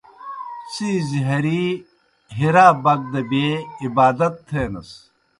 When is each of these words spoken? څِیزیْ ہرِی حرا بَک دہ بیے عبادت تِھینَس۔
څِیزیْ 0.71 1.21
ہرِی 1.29 1.63
حرا 2.37 2.67
بَک 2.83 3.01
دہ 3.11 3.21
بیے 3.29 3.51
عبادت 3.83 4.33
تِھینَس۔ 4.47 4.89